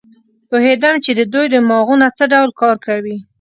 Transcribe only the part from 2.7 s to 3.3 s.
کوي.